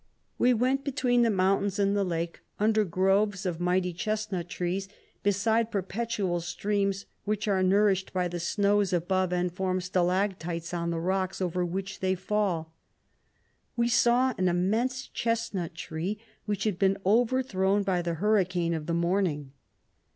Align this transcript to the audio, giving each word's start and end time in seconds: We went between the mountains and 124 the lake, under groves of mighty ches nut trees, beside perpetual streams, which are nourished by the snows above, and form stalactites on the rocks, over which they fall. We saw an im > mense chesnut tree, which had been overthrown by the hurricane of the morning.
We 0.39 0.51
went 0.55 0.83
between 0.83 1.21
the 1.21 1.29
mountains 1.29 1.77
and 1.77 1.95
124 1.95 2.03
the 2.03 2.09
lake, 2.09 2.41
under 2.59 2.83
groves 2.83 3.45
of 3.45 3.59
mighty 3.59 3.93
ches 3.93 4.31
nut 4.31 4.49
trees, 4.49 4.89
beside 5.21 5.69
perpetual 5.69 6.39
streams, 6.39 7.05
which 7.25 7.47
are 7.47 7.61
nourished 7.61 8.11
by 8.11 8.27
the 8.27 8.39
snows 8.39 8.93
above, 8.93 9.31
and 9.31 9.53
form 9.53 9.79
stalactites 9.79 10.73
on 10.73 10.89
the 10.89 10.99
rocks, 10.99 11.39
over 11.39 11.63
which 11.63 11.99
they 11.99 12.15
fall. 12.15 12.73
We 13.75 13.89
saw 13.89 14.33
an 14.39 14.47
im 14.47 14.67
> 14.69 14.71
mense 14.71 15.07
chesnut 15.07 15.75
tree, 15.75 16.17
which 16.47 16.63
had 16.63 16.79
been 16.79 16.97
overthrown 17.05 17.83
by 17.83 18.01
the 18.01 18.15
hurricane 18.15 18.73
of 18.73 18.87
the 18.87 18.95
morning. 18.95 19.51